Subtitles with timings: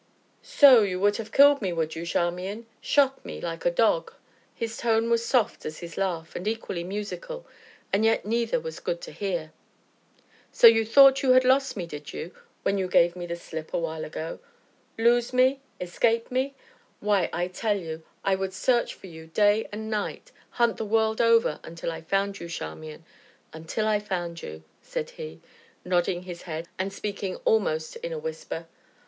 [0.41, 4.11] "So, you would have killed me, would you, Charmian shot me like a dog?"
[4.55, 7.45] His tone was soft as his laugh and equally musical,
[7.93, 9.51] and yet neither was good to hear.
[10.51, 12.33] "So you thought you had lost me, did you,
[12.63, 14.39] when you gave me the slip, a while ago?
[14.97, 15.59] Lose me?
[15.79, 16.55] Escape me?
[16.99, 21.21] Why, I tell you, I would search for you day and night hunt the world
[21.21, 23.05] over until I found you, Charmian
[23.53, 25.41] until I found you," said he,
[25.85, 28.65] nodding his head and speaking almost in a whisper.